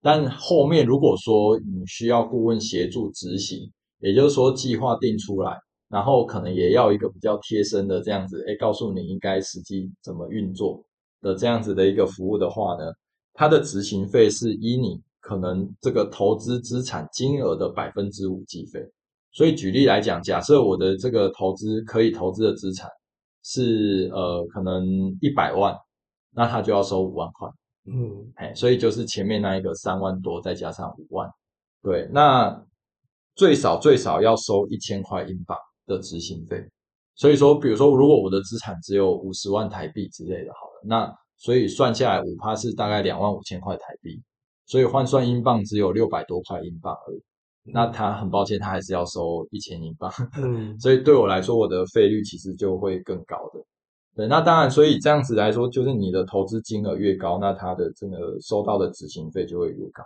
[0.00, 3.68] 但后面如果说你需要顾问协助执行，
[4.00, 5.56] 也就是说计划定出来，
[5.88, 10.82] 然后可能也要一个比较贴身的这样子，哎，告诉你应该实际怎么运作
[11.20, 12.92] 的这样子的一个服务的话呢，
[13.34, 18.80] 它的执行费是依你可能这个投资资产金额的百分之五计费。
[19.30, 22.90] 所以举例来讲，假设我的这个投资可以投资的资产
[23.44, 24.86] 是呃可能
[25.20, 25.76] 一百万，
[26.32, 27.48] 那他就要收五万块。
[27.86, 31.30] 嗯，哎，所以就是前面那一个三万多再加上五万，
[31.82, 32.50] 对，那
[33.38, 36.62] 最少最少要收一千块英镑的执行费。
[37.14, 44.20] 所以说，比如说如果我的资产只有五十万台币之类的，好了，那所以算下来五趴是大概两万五千块台币，
[44.66, 47.22] 所以换算英镑只有六百多块英镑而已。
[47.70, 50.12] 那他很抱歉，他还是要收一千英镑。
[50.42, 53.60] 嗯，所以对我来说，我的费率其实就会更高的。
[54.16, 60.02] 对，那当然，所以这样子来说，就是你的投资金额越高，那它的这个收到的执行费就会越高。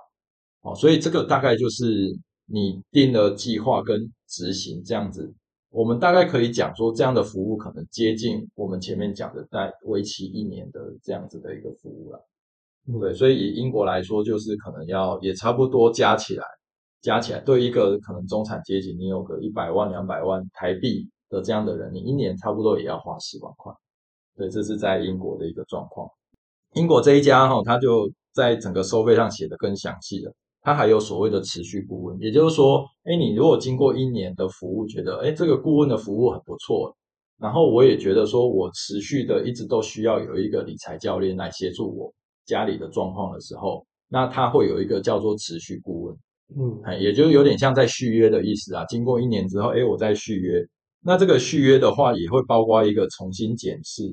[0.62, 2.14] 哦，所以这个大概就是
[2.52, 5.32] 你定了计划跟执行这样子，
[5.70, 12.22] 我们大概可以讲说，这样的服务可能接近我们前面讲的在为期一年的这样子的一个服务了。
[13.00, 16.44] 对，所以以英国来说，就是可能要也差不多加起来，
[17.00, 23.72] 加起来对一个可能中产阶级，你有个一百万、两百万台币的这样的人，你一年差不多也要花十万块。
[24.36, 26.06] 对，这是在英国的一个状况。
[26.74, 30.34] 英国这一家哈，他就在整个收费上写的更详细了。
[30.62, 36.96] 他还有所谓的持续顾问，也就是说，哎，你如果经过一年的服务，觉得哎这个顾问的服务很不错，
[37.38, 42.12] 然后我也觉得说我持续的一直都需要有一个理财教练来协助我
[42.46, 46.16] 家里的状况的时候，那他会有一个叫做持续顾问，
[46.56, 48.84] 嗯，哎，也就有点像在续约的意思啊。
[48.86, 50.64] 经过一年之后，哎，我再续约。
[51.04, 54.04] 那这个续约的话，也会包括一个重新检视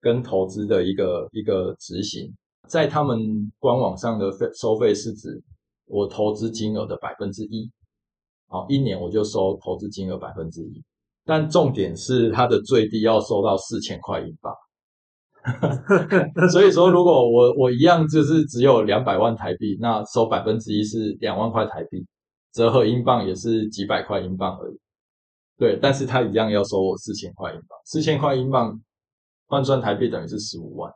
[0.00, 2.32] 跟投资的一个一个执行，
[2.66, 3.18] 在他们
[3.58, 5.42] 官网上的费收费是指
[5.88, 7.70] 我投资金额的百分之一，
[8.46, 10.82] 好，一年我就收投资金额百分之一，
[11.24, 14.54] 但重点是它的最低要收到四千块英镑，
[16.50, 22.06] 所以说如果我我一样就是只有两百万台币，那收百分之一是两万块台币，
[22.52, 24.78] 折合英镑也是几百块英镑而已。
[25.56, 28.80] 对，但是他一样要收我四千块英镑，四千块英镑
[29.46, 30.92] 换算台币等于是十五万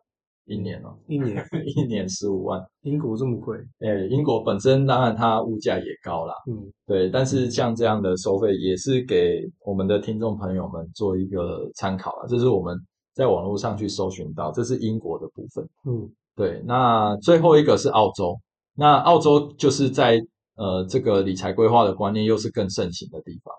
[0.46, 2.60] 一年哦，一年一年十五万。
[2.82, 3.56] 英国这么贵？
[3.80, 12.76] 诶，英国本身当然它物价也高啦，嗯，对，但是像这样的收费也是给我们的听众朋友们做一个参考了，这是我们
[13.14, 15.64] 在网络上去搜寻到，这是英国的部分。
[15.88, 18.36] 嗯，对，那最后一个是澳洲，
[18.74, 20.20] 那澳洲就是在
[20.56, 23.54] 呃这个理财规划的观念又是更盛行的地方。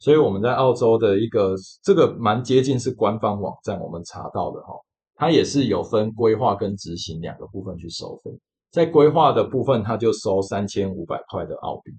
[0.00, 4.72] 所以我们在澳洲的一个这个蛮接近是官方网站，我们查到的哈，
[5.18, 8.30] 它也是有分规划跟执行两个部分去收费。
[8.70, 11.90] 在规划的部分，它就收三千五百块的澳币，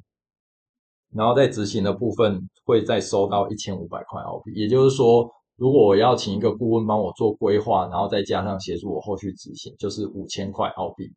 [1.12, 4.53] 然后在执行的部分会再收到一千五百块澳币。
[4.53, 11.12] 也就是说，如果我要请一个顾问帮我做规划，然后再加上协助我后续执行，就是五千块澳币，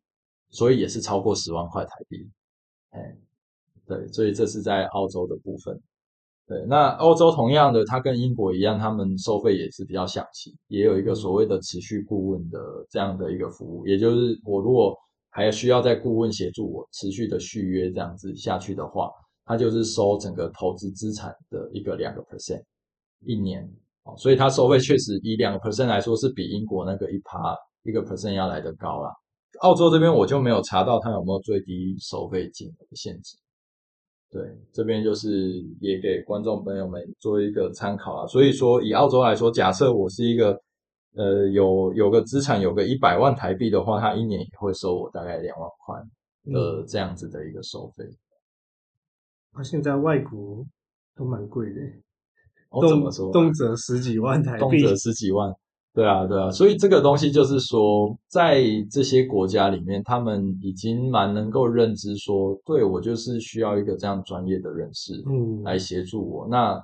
[0.49, 2.29] 所以也是超过十万块台币。
[2.89, 3.15] 哎，
[3.87, 5.81] 对，所以这是在澳洲的部分。
[6.45, 14.93] 对，那欧洲同样的，它跟英国一样，他们收费也是比较详细，也有一个所谓的持续顾问的这样的一个服务，也就是我如果
[15.29, 19.09] 还需要在顾问协助我持续的续约这样子下去的话，
[19.45, 22.61] 它就是收整个投资资产的一个两个 percent
[23.25, 23.63] 一年，
[24.03, 29.09] 哦，所以它收费确实以两个 percent 来说是比英国那个一趴一个 percent 要来的高啦。
[29.61, 33.37] 澳洲这边我就没有查到它有没有最低收费金额的限制。
[34.33, 34.41] 对，
[34.71, 38.25] 这边就是也给观众朋友们做一个参考啊。
[38.25, 40.59] 所以说，以澳洲来说，假设我是一个
[41.13, 46.01] 呃有有个资产有个一百万台币的话，他一年也会收我大概两万块
[46.51, 48.03] 的这样子的一个收费。
[49.51, 50.65] 啊，现在外国
[51.15, 51.81] 都蛮贵的，
[52.69, 53.31] 哦，怎么说？
[53.31, 55.53] 动辄十几万台币，动辄十几万。
[55.93, 66.47] 对啊，对啊，所以这个东西就是说，在这些国家里面，他们已经蛮能够认知说，对我就是需要一个这样专业的人士，嗯，来协助我。
[66.49, 66.83] 那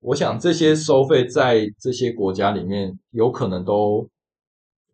[0.00, 4.04] 我想这些收费在这些国家里面，有可能都，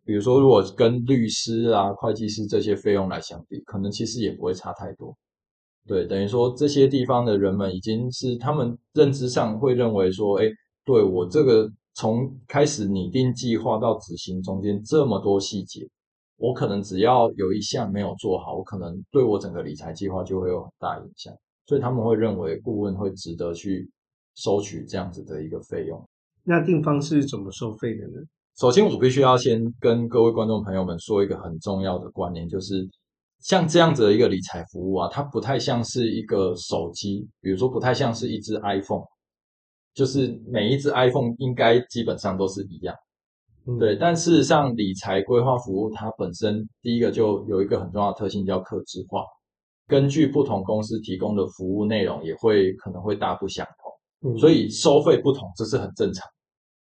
[0.05, 5.17] 比如说如果跟律师啊、会计师这些费用来相比，可能其实也不会差太多。
[5.87, 10.45] 对，等于说这些地方的人们已经是他们认知上会认为说，哎，
[10.85, 11.67] 对我这个。
[11.95, 15.87] 从开始拟定计划到执行中间这么多细节，
[16.37, 21.33] 我可能只要有一项没有做好，我可能对我整个理财计划就会有很大影响。
[21.65, 23.89] 所以他们会认为顾问会值得去
[24.35, 25.99] 收取这样子的一个费用。
[26.43, 28.21] 那定方是怎么收费的呢？
[28.59, 32.87] 首先，我必须要先跟各位观众朋友们说一个很重要的观念，就是
[33.39, 39.05] 像这样子的一个理财服务啊，它不太像是一个手机，比如说不太像是一只 iPhone。
[39.95, 42.95] 就是每一只 iPhone 应该基本上都是一样。
[43.67, 49.23] 嗯对，但事实上，理财规划服务它本身第一个就有一个很重要的特性叫客制化，
[49.87, 53.65] 根据不同公司提供的服务内容也会可能会大不相
[54.21, 56.23] 同，嗯所以收费不同这是很正常。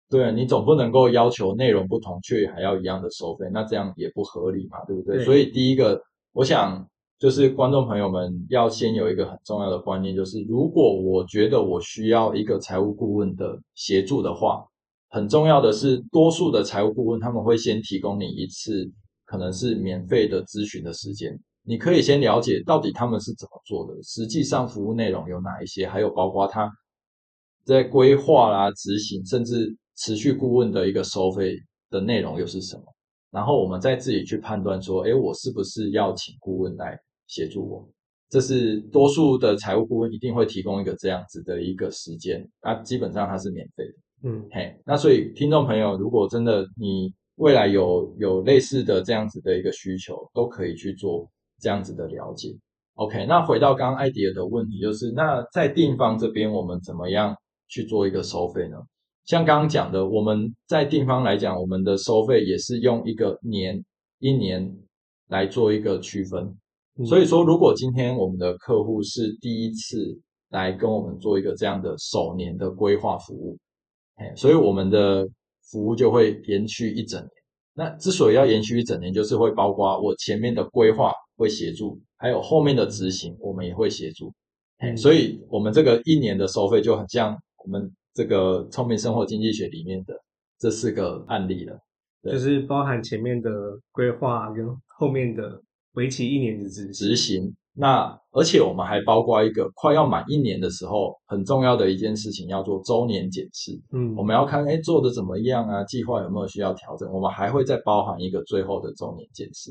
[0.08, 5.16] 对啊你总不能够要求内容不同却还要一样的收费，那这样也不合理嘛，对不对？
[5.16, 6.00] 对所以第一个，
[6.32, 6.88] 我想
[7.18, 14.64] 就是观众朋友们要先有一个很重要的观念，就是如果我觉得我需要一个财务顾问的协助的话，
[15.08, 18.88] 很重要的是，多数的财务顾问他们会先提供你一次
[19.24, 26.70] 可能是免费的咨询的时间，你可以先了解到底他们是怎么做的，实际上服务内容有哪一些，还有包括他
[27.64, 31.56] 在规划啦、执行，甚至持续顾问的一个收费
[31.90, 32.82] 的内容又是什么，
[33.32, 36.96] 然后我们再自己去判断说，诶，我是不是要请顾问来
[37.28, 37.88] 协助我？
[38.28, 44.28] 这是多数的财务顾问一定会提供一个这样子的一个时间，那基本上它是免费的。
[44.28, 52.54] 嗯嘿，那所以听众朋友，如果真的你未来有有类似的这样子的一个需求，都可以去做这样子的了解。
[52.96, 57.34] OK，那回到刚刚艾迪尔的问题，就是那在订方这边，我们怎么样
[57.68, 58.76] 去做一个收费呢？
[59.24, 63.82] 像刚刚讲的，我们在订方来讲，我们的收费也是用一个年
[64.18, 64.76] 一年
[65.28, 66.54] 来做一个区分。
[66.98, 70.20] 嗯所以说，如果今天我们的客户是第一次
[70.50, 73.56] 来跟我们做一个这样的首年的规划服务，
[74.16, 75.28] 哎，所以我们的
[75.70, 77.30] 服务就会延续一整年。
[77.74, 84.32] 那之所以要延续一整年，就是会包括我前面的规划会协助，还有后面的执行我们也会协助。
[84.96, 90.14] 所以我们这个一年的收费就很像我们这个聪明生活经济学里面的
[90.58, 91.78] 这四个案例了。
[92.22, 93.50] 对就是包含前面的
[93.92, 95.62] 规划跟后面的
[95.98, 96.92] 为期一年的执行。
[96.92, 97.54] 执行。
[97.74, 103.72] 那而且我们还包括一个快要满一年的时候，很重要的一件事情要做周年检视。
[103.92, 105.84] 嗯我们要看，哎，做的怎么样啊？
[105.84, 107.08] 计划有没有需要调整？
[107.12, 109.70] 我们还会再包含一个最后的周年检视。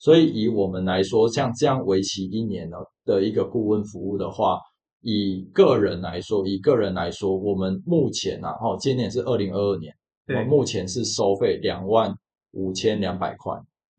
[0.00, 4.58] 所以以我们来说，像这样为期一年呢的一个顾问服务的话，
[5.00, 9.94] 以个人来说，以个人来说，我们目前啊，哦，今年是二零二二年，
[10.26, 12.12] 我对们目前是收费两万
[12.50, 13.54] 五千两百块。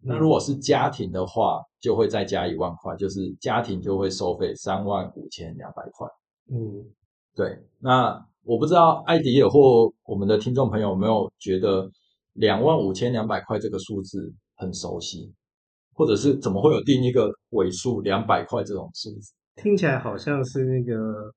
[0.05, 6.07] 那如果是家庭的话，就会再加一万块，就是家庭就会收费三万五千两百块。
[6.51, 6.85] 嗯
[7.35, 11.89] 对，那我不知道艾迪尔或我们的听众朋友有没有觉得
[12.33, 15.33] 两万五千两百块这个数字很熟悉，
[15.93, 19.33] 或者是怎么会有定一个尾数两百块这种数字？
[19.55, 21.31] 听起来好像是那个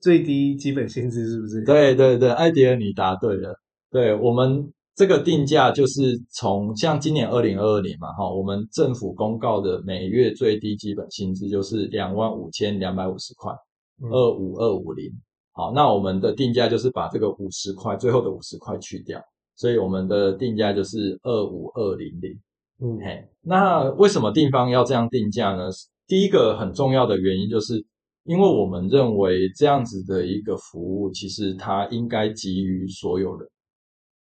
[0.00, 1.62] 最低基本薪资，是不是？
[1.64, 3.54] 对对对，艾迪尔你答对了。
[3.90, 13.52] 对我们这个定价就是从像今年二零二二年嘛，哈，我们政府公告的每月最低基本薪资就是两万五千两百五十块，
[14.02, 15.08] 嗯二五二五零。
[15.52, 19.22] 好，那我们的定价就是把这个五十块最后的五十块去掉，
[19.54, 22.32] 所以我们的定价就是二五二零零。
[22.82, 25.68] 嗯嘿，那为什么地方要这样定价呢？
[26.08, 27.86] 第一个很重要的原因就是，
[28.24, 33.48] 因为我们认为这样子的一个服务，其实它应该给予所有人。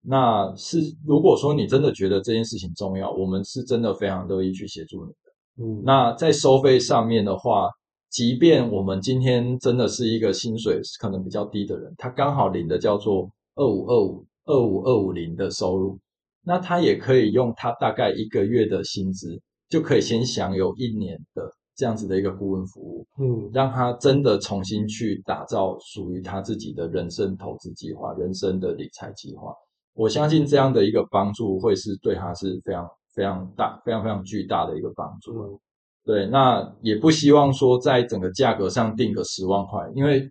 [0.03, 5.63] 那是如果说你真的觉得这件事情重要，我们是真的非常乐意去协助你的。
[5.63, 7.69] 嗯，那在收费上面的话，
[8.09, 15.99] 即便我们今天真的是一个薪水可能比较低的人，他刚好领的叫做二五二五二五二五零的收入，
[16.43, 19.39] 那他也可以用他大概一个月的薪资，
[19.69, 21.43] 就可以先享有一年的
[21.75, 29.53] 这样子的一个顾问服务，嗯让他真的重新去打造属于他自己的人生投资计划、人生的理财计划。
[29.93, 35.33] 我相信这样的一个帮助会是对他是非常非常大、非常非常巨大的一个帮助。
[35.33, 35.59] 嗯
[36.03, 40.27] 对，那也不希望说在整个价格上定个十万块，因为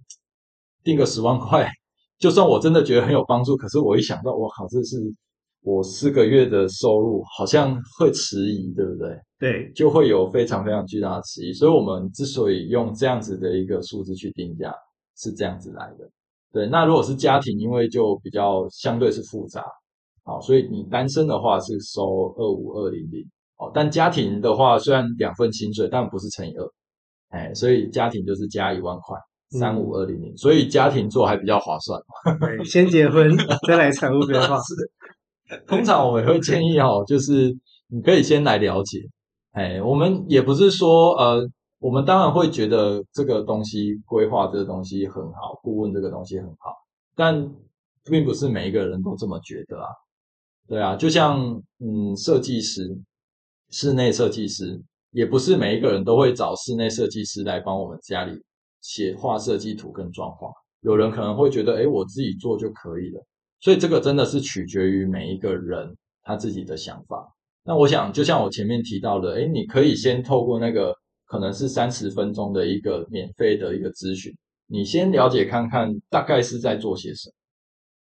[0.82, 1.70] 定个十万块，
[2.18, 4.96] 就算我真的觉得很有帮助，可是我一想到，我靠，这是
[5.62, 9.16] 我四个月的收入，好像会迟疑，对不对？
[9.38, 11.52] 对，就会有非常非常巨大的迟疑。
[11.52, 14.74] 所以我们之所以用这样子的一个数字去定价，
[15.16, 16.11] 是这样子来的。
[16.53, 19.64] 对，那如果是家庭，因为就比较相对是复杂，
[20.24, 23.24] 好，所以你单身的话是收二五二零零，
[23.57, 26.68] 哦，但家庭的话虽然两份薪水，但不是乘以二，
[27.28, 29.16] 哎，所以家庭就是加一万块，
[29.51, 32.01] 三五二零零，所以家庭做还比较划算。
[32.40, 33.30] 对，先结婚
[33.68, 34.59] 再来财务规划。
[35.66, 37.57] 通常我们会建议哦，就是
[37.88, 38.98] 你可以先来了解，
[39.53, 41.48] 哎，我们也不是说呃，
[41.80, 46.74] 我们当然会觉得这个东西规划这个东西很好，顾问这个东西很好，
[47.16, 47.50] 但
[48.04, 49.88] 并不是每一个人都这么觉得啊。
[50.68, 51.40] 对啊，就像
[51.78, 52.96] 嗯，设计师、
[53.70, 58.32] 室内设计师，也不是每一个人都会找室内设计师来帮我们家里
[58.82, 60.52] 写画设计图跟装潢。
[60.82, 63.20] 有人可能会觉得，哎，我自己做就可以了。
[63.60, 67.26] 所以这个真的是取决于每一个人他自己的想法。
[67.64, 70.94] 那我想，就像我前面提到的，哎，你可以先透过那个
[71.30, 74.34] 可能是三十分钟的一个免费的一个咨询，
[74.66, 77.34] 你先了解看看大概是在做些什么。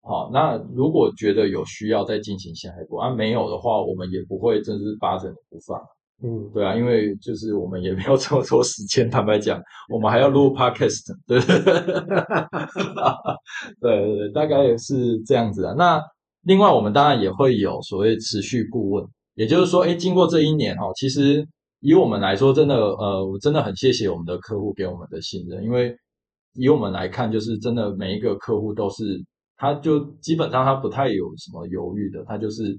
[0.02, 5.80] 好，那如果觉得有需要再进行下一步，啊，没有的话，我们也不会真是扒着你不放。
[6.22, 11.38] 嗯，对啊，因为就是我们也没有这么多时间， 坦白讲，我们还要录 podcast， 对，
[13.80, 15.72] 对对对，大概也是这样子啊。
[15.78, 16.02] 那
[16.42, 21.46] 另外，我们当然也会有所谓持续顾问，也就是说，哎，经过这一年哦，其实
[21.80, 25.94] 以我们来说，真的，呃，我真的很谢谢我们的客户给我们的信任，因为
[26.54, 29.22] 以我们来看，就是真的每一个客户都是，
[29.56, 32.78] 他就基本上他不太有什么犹豫的，他就是。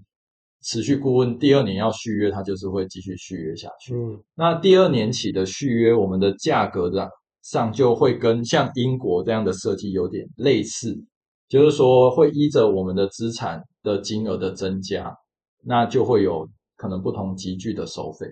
[0.64, 3.96] 持续顾问第二年要续约，他就是会继续续约下去。
[3.96, 7.10] 嗯，那第二年起的续约，我们的价格上
[7.42, 10.96] 上就会跟像英国这样的设计有点类似，
[11.50, 15.12] 就是说会依着我们的资产的金额的增加，
[15.64, 16.48] 那就会有
[16.78, 18.28] 可能不同集聚的收费。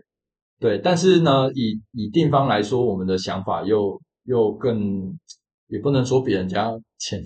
[0.59, 5.17] 对，但是呢，以以定方来说，我们的想法又又更
[5.67, 7.23] 也不能说比人家前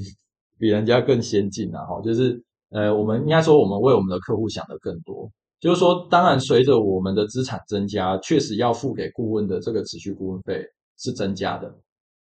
[0.57, 2.43] 比人家更先进啊，哈，就是。
[2.75, 5.29] 呃，我们应该说，我们为我们的客户想的更多。
[5.59, 10.65] 就是说，当然，随着我们的资产增加，确实要付给顾问的这个持续顾问费
[10.97, 11.71] 是增加的。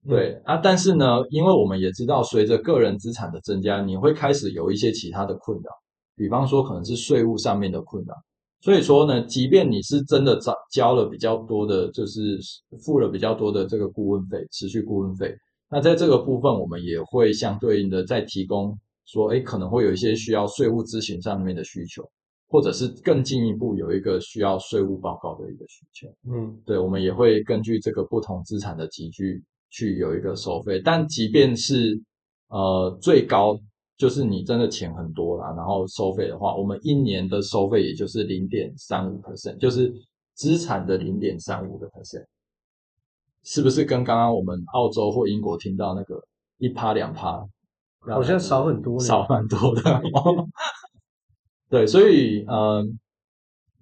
[0.09, 5.70] 对啊，但是呢，因为我们也知道，随着个人资产的增加，你会开始有一些其他的困扰，
[6.16, 8.14] 比方说可能是税务上面的困扰。
[8.61, 12.38] 所以说呢，即便你是真的交交了比较多的，就是
[12.84, 15.34] 付了比较多的这个顾问费，持续顾问费，
[15.70, 18.78] 那在这个部分，我们也会相对应的再提供。
[19.11, 22.06] 说，哎，可能会有一些需要税务咨询上面的需求，
[22.46, 26.06] 或者是更进一步有一个需要税务报告的一个需求。
[26.30, 30.78] 嗯，对，我们也会根据这个不同资产的集聚去有一个收费。
[30.84, 31.98] 但即便是
[32.48, 33.59] 呃最高，
[33.99, 39.92] 就是你真的钱很多啦，然后收费的话，我们一年的收费也就是零点三五 percent，就是
[40.34, 42.24] 资产的零点三五个 percent，
[43.42, 46.22] 是不是跟刚刚我们澳洲或英国听到那个
[46.59, 47.44] 一趴两趴？
[48.01, 49.82] 好像少很多，少蛮多的。
[51.68, 52.99] 对，所以嗯，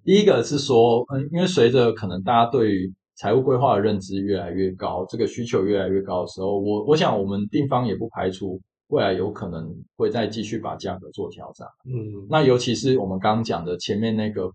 [0.02, 8.58] 第一个是说，嗯，因为随着可能大家对于财务规划的认知越来越高，这个需求越来越高的时候，我我想我们地方也不排除
[8.88, 11.66] 未来有可能会再继续把价格做调整。
[11.84, 14.50] 嗯，那尤其是我们刚刚讲的前面那个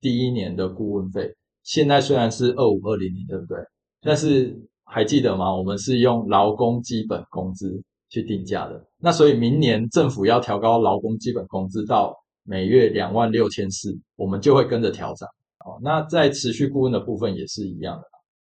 [0.00, 3.58] 第一年的顾问费，现在虽然是二五二零零，对不对？
[4.00, 5.54] 但是还记得吗？
[5.54, 7.82] 我们是用劳工基本工资。
[8.10, 12.14] 去定价的，那所以明年政府要调高劳工基本工资到
[12.44, 15.26] 每月两万六千四，我们就会跟着调整。
[15.64, 18.04] 哦，那在持续顾问的部分也是一样的，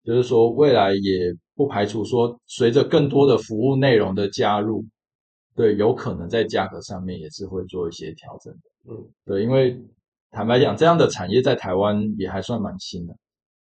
[0.04, 4.84] 就是说未来也不排除说随着更多的服务内容的加入，
[5.56, 8.94] 对，有可能在价格上面也是会做一些调整的。
[8.94, 9.82] 嗯，对，因为
[10.32, 13.16] 坦白讲，这样的产业在台湾也还算蛮新的，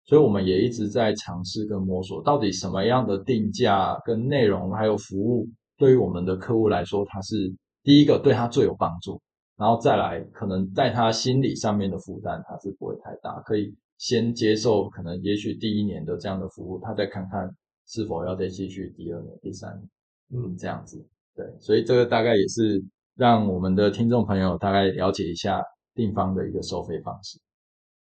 [0.05, 5.49] 所以我们也一直在尝试跟摸索，到底什么样的定价跟内容还有服务。
[5.77, 9.21] 对于我们的客户来说，它是第一个对他最有帮助，
[9.57, 17.49] 然后再来可能在他心理上面的负担，他是不会太大，可以先接受可能也许第一年的这样的服务，他再看看
[17.87, 21.05] 是否要再继续第二年、第三年，嗯，这样子，
[21.37, 22.83] 对，所以这个大概也是
[23.17, 25.63] 让我们的听众朋友大概了解一下
[25.95, 27.39] 定方的一个收费方式。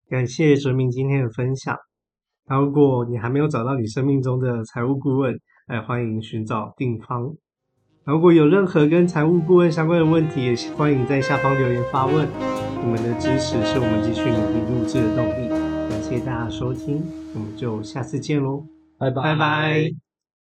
[0.09, 1.77] 感谢哲明今天的分享。
[2.49, 5.35] 那如果你还没有找到你生命中的财务顾问，
[5.69, 7.33] 来欢迎寻找定方。
[8.05, 12.29] 如果有任何跟财务顾问相关的问题，也欢迎在下方留言发问。
[12.85, 15.49] 你们的支持是我们继续努力录制的动力。
[15.89, 17.01] 感谢大家收听，
[17.33, 18.67] 我们就下次见喽，
[18.99, 20.12] 拜拜拜拜。